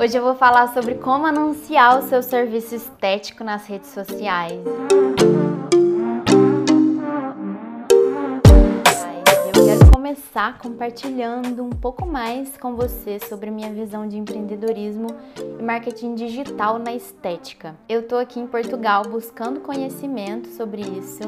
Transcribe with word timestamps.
Hoje 0.00 0.16
eu 0.16 0.22
vou 0.22 0.36
falar 0.36 0.72
sobre 0.72 0.94
como 0.94 1.26
anunciar 1.26 1.98
o 1.98 2.02
seu 2.02 2.22
serviço 2.22 2.72
estético 2.72 3.42
nas 3.42 3.66
redes 3.66 3.90
sociais. 3.90 4.62
Eu 9.52 9.64
quero 9.66 9.90
começar 9.90 10.56
compartilhando 10.58 11.64
um 11.64 11.70
pouco 11.70 12.06
mais 12.06 12.56
com 12.56 12.76
você 12.76 13.18
sobre 13.18 13.50
minha 13.50 13.72
visão 13.72 14.06
de 14.06 14.16
empreendedorismo 14.16 15.08
e 15.58 15.62
marketing 15.64 16.14
digital 16.14 16.78
na 16.78 16.94
estética. 16.94 17.74
Eu 17.88 18.06
tô 18.06 18.18
aqui 18.18 18.38
em 18.38 18.46
Portugal 18.46 19.02
buscando 19.02 19.58
conhecimento 19.58 20.46
sobre 20.50 20.82
isso 20.82 21.22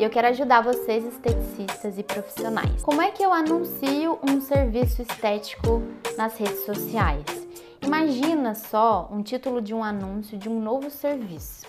e 0.00 0.02
eu 0.02 0.10
quero 0.10 0.26
ajudar 0.26 0.62
vocês 0.62 1.04
esteticistas 1.06 1.96
e 1.96 2.02
profissionais. 2.02 2.82
Como 2.82 3.00
é 3.00 3.12
que 3.12 3.22
eu 3.22 3.32
anuncio 3.32 4.18
um 4.28 4.40
serviço 4.40 5.00
estético 5.00 5.80
nas 6.18 6.36
redes 6.36 6.66
sociais? 6.66 7.46
Imagina 7.86 8.52
só 8.52 9.08
um 9.12 9.22
título 9.22 9.62
de 9.62 9.72
um 9.72 9.84
anúncio 9.84 10.36
de 10.36 10.48
um 10.48 10.60
novo 10.60 10.90
serviço. 10.90 11.64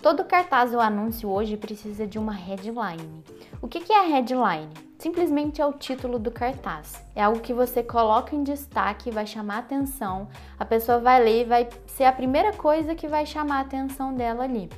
Todo 0.00 0.24
cartaz 0.24 0.72
ou 0.72 0.80
anúncio 0.80 1.28
hoje 1.28 1.56
precisa 1.56 2.06
de 2.06 2.20
uma 2.20 2.32
headline. 2.32 3.24
O 3.60 3.66
que 3.66 3.92
é 3.92 3.98
a 3.98 4.06
headline? 4.06 4.68
Simplesmente 4.96 5.60
é 5.60 5.66
o 5.66 5.72
título 5.72 6.20
do 6.20 6.30
cartaz. 6.30 7.04
É 7.16 7.24
algo 7.24 7.40
que 7.40 7.52
você 7.52 7.82
coloca 7.82 8.36
em 8.36 8.44
destaque, 8.44 9.10
vai 9.10 9.26
chamar 9.26 9.58
atenção, 9.58 10.28
a 10.56 10.64
pessoa 10.64 11.00
vai 11.00 11.20
ler 11.20 11.40
e 11.40 11.44
vai 11.44 11.68
ser 11.88 12.04
a 12.04 12.12
primeira 12.12 12.52
coisa 12.52 12.94
que 12.94 13.08
vai 13.08 13.26
chamar 13.26 13.56
a 13.56 13.62
atenção 13.62 14.14
dela 14.14 14.44
ali. 14.44 14.70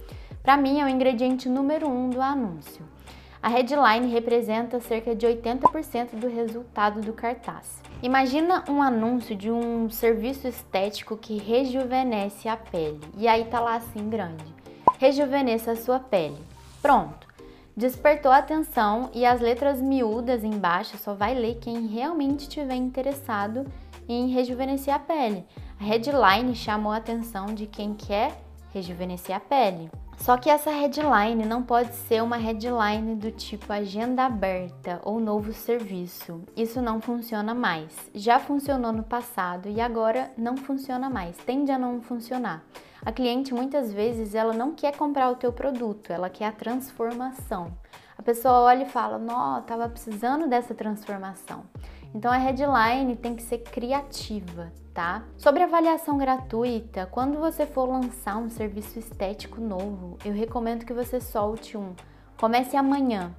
Para 0.42 0.56
mim, 0.56 0.80
é 0.80 0.86
o 0.86 0.89
ingrediente 0.89 1.50
número 1.50 1.86
um 1.86 2.09
do 2.09 2.23
anúncio. 2.23 2.83
A 3.41 3.48
headline 3.48 4.09
representa 4.09 4.80
cerca 4.80 5.15
de 5.15 5.24
80% 5.24 6.16
do 6.16 6.28
resultado 6.28 7.01
do 7.01 7.12
cartaz. 7.12 7.80
Imagina 8.02 8.64
um 8.69 8.83
anúncio 8.83 9.37
de 9.37 9.48
um 9.48 9.88
serviço 9.88 10.48
estético 10.48 11.16
que 11.16 11.38
rejuvenesce 11.38 12.48
a 12.48 12.56
pele. 12.56 13.01
E 13.16 13.28
aí 13.28 13.45
tá 13.45 13.61
lá 13.61 13.77
assim 13.77 14.09
grande. 14.09 14.45
Rejuvenesça 14.98 15.72
a 15.72 15.77
sua 15.77 16.00
pele. 16.00 16.39
Pronto. 16.83 17.28
Despertou 17.77 18.33
a 18.33 18.39
atenção 18.39 19.09
e 19.14 19.25
as 19.25 19.41
letras 19.41 19.81
miúdas 19.81 20.42
embaixo 20.42 20.98
só 20.98 21.14
vai 21.14 21.33
ler 21.33 21.59
quem 21.61 21.86
realmente 21.86 22.41
estiver 22.41 22.75
interessado 22.75 23.64
em 24.09 24.31
rejuvenescer 24.31 24.92
a 24.92 24.98
pele. 24.98 25.47
A 25.81 25.84
headline 25.84 26.56
chamou 26.56 26.91
a 26.91 26.97
atenção 26.97 27.47
de 27.47 27.66
quem 27.66 27.94
quer 27.94 28.36
rejuvenescer 28.75 29.36
a 29.36 29.39
pele. 29.39 29.89
Só 30.19 30.36
que 30.36 30.50
essa 30.50 30.70
headline 30.70 31.47
não 31.47 31.62
pode 31.62 31.94
ser 31.94 32.22
uma 32.22 32.36
headline 32.36 33.14
do 33.14 33.30
tipo 33.30 33.72
agenda 33.72 34.25
aberta 34.27 35.00
ou 35.05 35.20
novo 35.20 35.52
serviço. 35.52 36.42
Isso 36.56 36.83
não 36.83 37.00
funciona 37.00 37.55
mais. 37.55 38.10
Já 38.14 38.38
funcionou 38.38 38.92
no 38.92 39.05
passado 39.05 39.69
e 39.69 39.80
agora 39.80 40.30
não 40.36 40.56
funciona 40.56 41.08
mais. 41.08 41.36
Tende 41.38 41.70
a 41.70 41.78
não 41.78 42.02
funcionar. 42.02 42.62
A 43.06 43.12
cliente 43.12 43.55
muitas 43.55 43.92
vezes 43.92 44.34
ela 44.34 44.52
não 44.52 44.75
quer 44.75 44.94
comprar 44.97 45.30
o 45.30 45.36
teu 45.36 45.52
produto, 45.52 46.12
ela 46.12 46.28
quer 46.28 46.47
a 46.47 46.53
transformação. 46.53 47.72
A 48.19 48.22
pessoa 48.22 48.60
olha 48.60 48.82
e 48.82 48.88
fala: 48.91 49.19
"Nó, 49.19 49.60
tava 49.60 49.88
precisando 49.88 50.48
dessa 50.48 50.75
transformação". 50.75 51.64
Então 52.14 52.33
a 52.33 52.39
headline 52.39 53.17
tem 53.17 53.34
que 53.34 53.42
ser 53.42 53.59
criativa, 53.59 54.73
tá? 54.95 55.25
Sobre 55.37 55.62
avaliação 55.62 56.17
gratuita, 56.17 57.06
quando 57.06 57.39
você 57.39 57.67
for 57.67 57.84
lançar 57.87 58.39
um 58.39 58.48
serviço 58.48 58.98
estético 58.98 59.61
novo, 59.61 60.17
eu 60.25 60.33
recomendo 60.33 60.87
que 60.87 60.92
você 60.92 61.20
solte 61.20 61.77
um. 61.77 61.92
Comece 62.41 62.77
amanhã. 62.77 63.34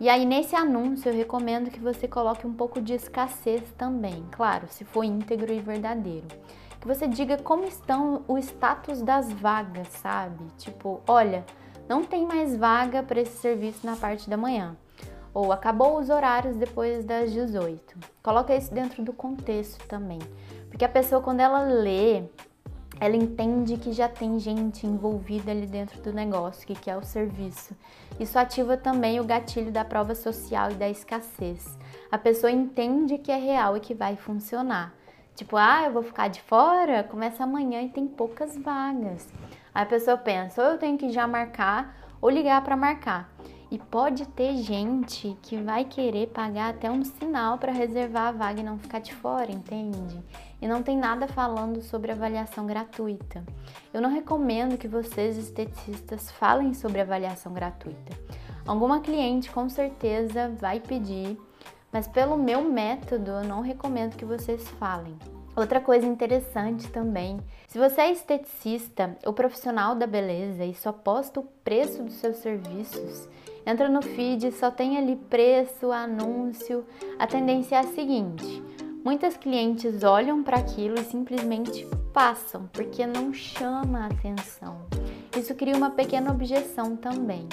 E 0.00 0.08
aí 0.08 0.24
nesse 0.24 0.56
anúncio 0.56 1.10
eu 1.10 1.14
recomendo 1.14 1.70
que 1.70 1.80
você 1.80 2.08
coloque 2.08 2.46
um 2.46 2.52
pouco 2.52 2.80
de 2.80 2.94
escassez 2.94 3.62
também, 3.76 4.24
claro, 4.30 4.66
se 4.70 4.84
for 4.84 5.04
íntegro 5.04 5.52
e 5.52 5.60
verdadeiro. 5.60 6.26
Que 6.80 6.86
você 6.86 7.06
diga 7.06 7.36
como 7.36 7.64
estão 7.64 8.22
o 8.26 8.38
status 8.38 9.02
das 9.02 9.30
vagas, 9.32 9.88
sabe? 9.88 10.44
Tipo, 10.56 11.02
olha, 11.06 11.44
não 11.88 12.04
tem 12.04 12.24
mais 12.24 12.56
vaga 12.56 13.02
para 13.02 13.20
esse 13.20 13.36
serviço 13.36 13.84
na 13.84 13.96
parte 13.96 14.30
da 14.30 14.36
manhã 14.36 14.76
ou 15.32 15.52
acabou 15.52 15.98
os 15.98 16.10
horários 16.10 16.56
depois 16.56 17.04
das 17.04 17.32
18. 17.32 17.96
Coloca 18.22 18.54
isso 18.54 18.72
dentro 18.72 19.02
do 19.02 19.12
contexto 19.12 19.86
também, 19.86 20.18
porque 20.68 20.84
a 20.84 20.88
pessoa 20.88 21.20
quando 21.20 21.40
ela 21.40 21.60
lê, 21.60 22.24
ela 23.00 23.16
entende 23.16 23.76
que 23.76 23.92
já 23.92 24.08
tem 24.08 24.38
gente 24.40 24.86
envolvida 24.86 25.50
ali 25.50 25.66
dentro 25.66 26.00
do 26.02 26.12
negócio, 26.12 26.66
que 26.66 26.74
quer 26.74 26.96
o 26.96 27.04
serviço. 27.04 27.76
Isso 28.18 28.38
ativa 28.38 28.76
também 28.76 29.20
o 29.20 29.24
gatilho 29.24 29.70
da 29.70 29.84
prova 29.84 30.14
social 30.14 30.72
e 30.72 30.74
da 30.74 30.88
escassez. 30.88 31.78
A 32.10 32.18
pessoa 32.18 32.50
entende 32.50 33.18
que 33.18 33.30
é 33.30 33.36
real 33.36 33.76
e 33.76 33.80
que 33.80 33.94
vai 33.94 34.16
funcionar. 34.16 34.92
Tipo, 35.36 35.56
ah, 35.56 35.84
eu 35.84 35.92
vou 35.92 36.02
ficar 36.02 36.26
de 36.26 36.42
fora? 36.42 37.04
Começa 37.04 37.44
amanhã 37.44 37.82
e 37.82 37.88
tem 37.88 38.08
poucas 38.08 38.56
vagas. 38.56 39.28
Aí 39.72 39.84
a 39.84 39.86
pessoa 39.86 40.16
pensa, 40.16 40.60
ou 40.60 40.70
eu 40.70 40.78
tenho 40.78 40.98
que 40.98 41.10
já 41.10 41.28
marcar 41.28 41.96
ou 42.20 42.28
ligar 42.28 42.62
para 42.64 42.76
marcar. 42.76 43.30
E 43.70 43.78
pode 43.78 44.26
ter 44.28 44.56
gente 44.56 45.36
que 45.42 45.58
vai 45.58 45.84
querer 45.84 46.28
pagar 46.28 46.70
até 46.70 46.90
um 46.90 47.04
sinal 47.04 47.58
para 47.58 47.70
reservar 47.70 48.28
a 48.28 48.32
vaga 48.32 48.60
e 48.60 48.64
não 48.64 48.78
ficar 48.78 48.98
de 48.98 49.14
fora, 49.14 49.52
entende? 49.52 50.22
E 50.60 50.66
não 50.66 50.82
tem 50.82 50.96
nada 50.96 51.28
falando 51.28 51.82
sobre 51.82 52.10
avaliação 52.10 52.66
gratuita. 52.66 53.44
Eu 53.92 54.00
não 54.00 54.10
recomendo 54.10 54.78
que 54.78 54.88
vocês, 54.88 55.36
esteticistas, 55.36 56.30
falem 56.30 56.72
sobre 56.72 57.00
avaliação 57.00 57.52
gratuita. 57.52 58.16
Alguma 58.66 59.00
cliente 59.00 59.50
com 59.50 59.68
certeza 59.68 60.48
vai 60.58 60.80
pedir, 60.80 61.38
mas 61.92 62.08
pelo 62.08 62.36
meu 62.36 62.62
método 62.62 63.30
eu 63.30 63.44
não 63.44 63.60
recomendo 63.60 64.16
que 64.16 64.24
vocês 64.24 64.66
falem. 64.78 65.16
Outra 65.58 65.80
coisa 65.80 66.06
interessante 66.06 66.88
também, 66.88 67.38
se 67.66 67.78
você 67.78 68.02
é 68.02 68.12
esteticista 68.12 69.16
ou 69.26 69.32
profissional 69.32 69.94
da 69.94 70.06
beleza 70.06 70.64
e 70.64 70.72
só 70.72 70.92
posta 70.92 71.40
o 71.40 71.48
preço 71.64 72.02
dos 72.02 72.14
seus 72.14 72.36
serviços, 72.36 73.28
Entra 73.68 73.86
no 73.86 74.00
feed, 74.00 74.50
só 74.52 74.70
tem 74.70 74.96
ali 74.96 75.14
preço, 75.14 75.92
anúncio. 75.92 76.86
A 77.18 77.26
tendência 77.26 77.76
é 77.76 77.80
a 77.80 77.82
seguinte: 77.82 78.62
muitas 79.04 79.36
clientes 79.36 80.02
olham 80.04 80.42
para 80.42 80.56
aquilo 80.56 80.98
e 80.98 81.04
simplesmente 81.04 81.86
passam, 82.10 82.66
porque 82.72 83.06
não 83.06 83.30
chama 83.34 84.04
a 84.04 84.06
atenção. 84.06 84.86
Isso 85.36 85.54
cria 85.54 85.76
uma 85.76 85.90
pequena 85.90 86.30
objeção 86.30 86.96
também. 86.96 87.46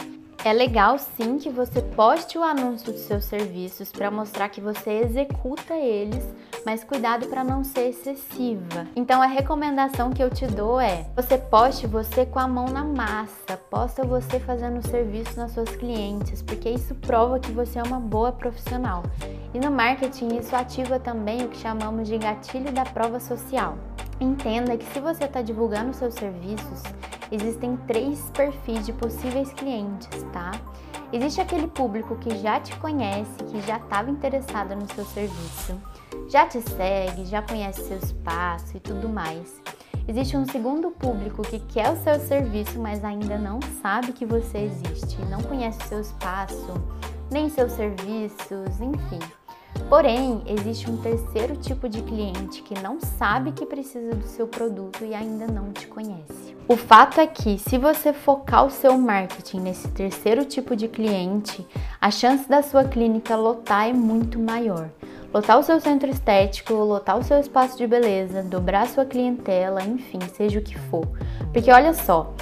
É 0.46 0.54
legal 0.54 1.00
sim 1.00 1.40
que 1.40 1.50
você 1.50 1.82
poste 1.82 2.38
o 2.38 2.44
anúncio 2.44 2.94
dos 2.94 3.02
seus 3.02 3.26
serviços 3.26 3.92
para 3.92 4.12
mostrar 4.12 4.48
que 4.48 4.62
você 4.62 4.92
executa 4.92 5.74
eles, 5.74 6.24
mas 6.64 6.84
cuidado 6.84 7.26
para 7.26 7.44
não 7.44 7.64
ser 7.64 7.90
excessiva. 7.90 8.86
Então 8.96 9.24
a 9.24 9.26
recomendação 9.26 10.12
que 10.12 10.22
eu 10.22 10.30
te 10.30 10.46
dou 10.46 10.80
é: 10.80 11.08
você 11.16 11.36
poste 11.36 11.88
você 11.88 12.28
com 12.28 12.38
a 12.38 12.48
mão 12.48 12.66
na 12.66 12.84
massa, 12.84 13.58
posta 13.72 14.04
você 14.04 14.40
fazendo 14.40 14.78
o 14.78 14.88
serviço 14.88 15.36
nas 15.36 15.52
suas 15.52 15.76
clientes, 15.78 16.44
porque 16.44 16.70
isso 16.70 16.94
prova 16.94 17.40
que 17.40 17.52
você 17.52 17.80
é 17.80 17.84
uma 17.84 18.00
boa 18.00 18.32
profissional. 18.32 19.02
E 19.52 19.60
no 19.60 19.72
marketing 19.72 20.38
isso 20.38 20.56
ativa 20.56 21.00
também 21.00 21.44
o 21.44 21.50
que 21.50 21.58
chamamos 21.58 22.08
de 22.08 22.20
gatilho 22.20 22.72
da 22.72 22.86
prova 22.86 23.20
social. 23.20 23.80
Entenda 24.20 24.78
que 24.78 24.86
se 24.94 25.00
você 25.00 25.26
está 25.26 25.42
divulgando 25.42 25.94
seus 25.94 26.14
serviços, 26.14 26.84
existem 27.32 27.76
três 27.86 28.30
perfis 28.32 28.86
de 28.86 28.94
possíveis 28.94 29.52
clientes, 29.52 30.24
tá? 30.32 30.52
Existe 31.12 31.42
aquele 31.42 31.68
público 31.68 32.16
que 32.16 32.38
já 32.38 32.60
te 32.60 32.76
conhece, 32.78 33.44
que 33.52 33.62
já 33.62 33.78
estava 33.78 34.10
interessado 34.10 34.76
no 34.76 34.92
seu 34.94 35.06
serviço, 35.06 35.80
já 36.30 36.48
te 36.48 36.62
segue, 36.62 37.26
já 37.26 37.42
conhece 37.42 37.82
seus 37.82 38.12
passos 38.12 38.74
e 38.74 38.80
tudo 38.80 39.10
mais. 39.10 39.62
Existe 40.08 40.38
um 40.38 40.46
segundo 40.46 40.92
público 40.92 41.42
que 41.42 41.60
quer 41.60 41.92
o 41.92 41.98
seu 41.98 42.20
serviço, 42.20 42.80
mas 42.80 43.04
ainda 43.04 43.38
não 43.38 43.60
sabe 43.82 44.14
que 44.14 44.26
você 44.26 44.60
existe, 44.60 45.20
não 45.26 45.42
conhece 45.42 45.82
seu 45.88 46.00
espaço, 46.00 46.74
nem 47.32 47.50
seus 47.50 47.72
serviços, 47.74 48.80
enfim. 48.80 49.20
Porém, 49.90 50.42
existe 50.48 50.90
um 50.90 50.98
terceiro 50.98 51.56
tipo 51.56 51.88
de 51.88 52.02
cliente 52.02 52.64
que 52.64 52.80
não 52.82 53.00
sabe 53.00 53.52
que 53.52 53.66
precisa 53.66 54.16
do 54.16 54.26
seu 54.26 54.48
produto 54.48 55.06
e 55.06 55.14
ainda 55.14 55.46
não 55.46 55.72
te 55.72 55.88
conhece. 55.88 56.56
O 56.68 56.76
fato 56.76 57.22
é 57.22 57.28
que, 57.28 57.60
se 57.60 57.78
você 57.78 58.12
focar 58.12 58.66
o 58.66 58.72
seu 58.72 58.98
marketing 58.98 59.60
nesse 59.60 59.88
terceiro 59.90 60.44
tipo 60.44 60.76
de 60.76 60.88
cliente, 60.88 61.66
a 62.02 62.10
chance 62.10 62.50
da 62.50 62.64
sua 62.64 62.84
clínica 62.84 63.36
lotar 63.36 63.88
é 63.88 63.94
muito 63.94 64.40
maior. 64.40 64.90
Lotar 65.32 65.60
o 65.60 65.64
seu 65.64 65.80
centro 65.80 66.10
estético, 66.10 66.74
lotar 66.74 67.20
o 67.20 67.24
seu 67.24 67.40
espaço 67.40 67.78
de 67.78 67.86
beleza, 67.86 68.42
dobrar 68.42 68.88
sua 68.88 69.06
clientela, 69.06 69.84
enfim, 69.84 70.20
seja 70.34 70.60
o 70.60 70.64
que 70.64 70.78
for. 70.78 71.08
Porque 71.54 71.70
olha 71.70 71.94
só, 71.94 72.34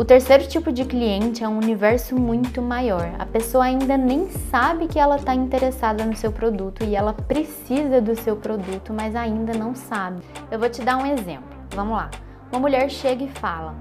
o 0.00 0.04
terceiro 0.04 0.48
tipo 0.48 0.72
de 0.72 0.86
cliente 0.86 1.44
é 1.44 1.48
um 1.48 1.58
universo 1.58 2.18
muito 2.18 2.62
maior. 2.62 3.14
A 3.18 3.26
pessoa 3.26 3.64
ainda 3.64 3.98
nem 3.98 4.30
sabe 4.30 4.88
que 4.88 4.98
ela 4.98 5.16
está 5.16 5.34
interessada 5.34 6.06
no 6.06 6.16
seu 6.16 6.32
produto 6.32 6.82
e 6.82 6.96
ela 6.96 7.12
precisa 7.12 8.00
do 8.00 8.16
seu 8.16 8.34
produto, 8.34 8.94
mas 8.94 9.14
ainda 9.14 9.52
não 9.52 9.74
sabe. 9.74 10.22
Eu 10.50 10.58
vou 10.58 10.70
te 10.70 10.80
dar 10.80 10.96
um 10.96 11.04
exemplo. 11.04 11.50
Vamos 11.74 11.98
lá. 11.98 12.10
Uma 12.50 12.60
mulher 12.60 12.88
chega 12.88 13.24
e 13.24 13.28
fala: 13.28 13.74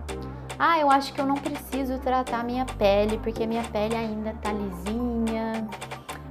Ah, 0.60 0.78
eu 0.78 0.92
acho 0.92 1.14
que 1.14 1.22
eu 1.22 1.26
não 1.26 1.36
preciso 1.36 1.98
tratar 2.00 2.44
minha 2.44 2.66
pele 2.66 3.18
porque 3.20 3.48
minha 3.48 3.64
pele 3.64 3.96
ainda 3.96 4.34
tá 4.42 4.52
lisinha. 4.52 5.70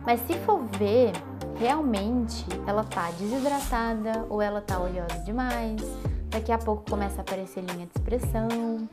Mas 0.04 0.20
se 0.26 0.34
for 0.40 0.64
ver, 0.78 1.12
realmente 1.58 2.44
ela 2.66 2.84
tá 2.84 3.10
desidratada 3.18 4.26
ou 4.28 4.42
ela 4.42 4.60
tá 4.60 4.78
oleosa 4.78 5.18
demais 5.24 5.80
daqui 6.28 6.52
a 6.52 6.58
pouco 6.58 6.88
começa 6.88 7.18
a 7.18 7.20
aparecer 7.22 7.62
linha 7.62 7.86
de 7.86 7.92
expressão, 7.96 8.88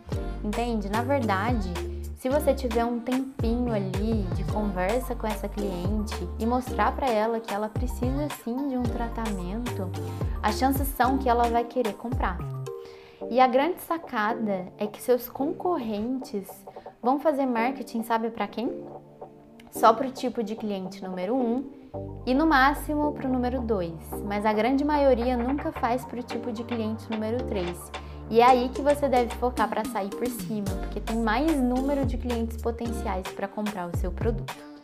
entende? 0.45 0.89
Na 0.89 1.01
verdade, 1.01 1.73
se 2.17 2.29
você 2.29 2.53
tiver 2.53 2.85
um 2.85 2.99
tempinho 2.99 3.73
ali 3.73 4.23
de 4.35 4.43
conversa 4.45 5.15
com 5.15 5.27
essa 5.27 5.49
cliente 5.49 6.15
e 6.39 6.45
mostrar 6.45 6.95
para 6.95 7.09
ela 7.09 7.39
que 7.39 7.53
ela 7.53 7.67
precisa 7.67 8.27
sim 8.43 8.67
de 8.69 8.77
um 8.77 8.83
tratamento, 8.83 9.89
as 10.41 10.57
chances 10.57 10.87
são 10.89 11.17
que 11.17 11.27
ela 11.27 11.49
vai 11.49 11.63
querer 11.63 11.93
comprar. 11.93 12.37
E 13.29 13.39
a 13.39 13.47
grande 13.47 13.81
sacada 13.81 14.67
é 14.77 14.85
que 14.85 15.01
seus 15.01 15.27
concorrentes 15.27 16.47
vão 17.01 17.19
fazer 17.19 17.45
marketing, 17.45 18.03
sabe 18.03 18.29
para 18.29 18.47
quem? 18.47 18.85
Só 19.71 19.93
para 19.93 20.07
o 20.07 20.11
tipo 20.11 20.43
de 20.43 20.55
cliente 20.55 21.03
número 21.03 21.35
1 21.35 21.37
um, 21.37 21.69
e 22.25 22.33
no 22.33 22.45
máximo 22.45 23.11
para 23.13 23.27
o 23.27 23.31
número 23.31 23.61
2, 23.61 24.23
mas 24.25 24.45
a 24.45 24.53
grande 24.53 24.83
maioria 24.83 25.35
nunca 25.35 25.71
faz 25.71 26.05
para 26.05 26.19
o 26.19 26.23
tipo 26.23 26.51
de 26.51 26.63
cliente 26.63 27.09
número 27.09 27.43
3. 27.45 27.91
E 28.29 28.41
é 28.41 28.45
aí 28.45 28.69
que 28.69 28.81
você 28.81 29.07
deve 29.07 29.33
focar 29.35 29.69
para 29.69 29.85
sair 29.85 30.09
por 30.09 30.27
cima, 30.27 30.65
porque 30.81 30.99
tem 30.99 31.17
mais 31.17 31.55
número 31.55 32.05
de 32.05 32.17
clientes 32.17 32.57
potenciais 32.57 33.27
para 33.35 33.47
comprar 33.47 33.87
o 33.87 33.97
seu 33.97 34.11
produto. 34.11 34.74